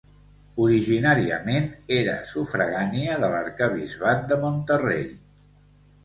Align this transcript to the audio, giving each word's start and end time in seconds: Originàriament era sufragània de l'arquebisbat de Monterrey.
Originàriament 0.67 1.67
era 1.97 2.15
sufragània 2.31 3.17
de 3.23 3.29
l'arquebisbat 3.33 4.25
de 4.33 4.39
Monterrey. 4.47 5.05